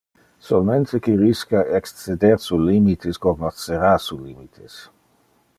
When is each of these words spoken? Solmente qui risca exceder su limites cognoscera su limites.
Solmente 0.45 0.99
qui 1.07 1.13
risca 1.19 1.61
exceder 1.81 2.37
su 2.47 2.55
limites 2.69 3.21
cognoscera 3.27 3.93
su 4.07 4.15
limites. 4.25 4.75